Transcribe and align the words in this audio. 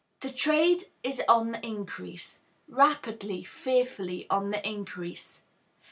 The 0.21 0.31
trade 0.31 0.85
is 1.03 1.21
on 1.29 1.51
the 1.51 1.63
increase, 1.63 2.39
rapidly, 2.67 3.43
fearfully 3.43 4.25
on 4.31 4.49
the 4.49 4.67
increase. 4.67 5.43